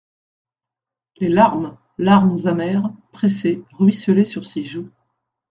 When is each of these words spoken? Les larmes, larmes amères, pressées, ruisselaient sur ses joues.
Les 1.17 1.29
larmes, 1.29 1.77
larmes 1.99 2.35
amères, 2.45 2.89
pressées, 3.11 3.63
ruisselaient 3.73 4.25
sur 4.25 4.45
ses 4.45 4.63
joues. 4.63 4.89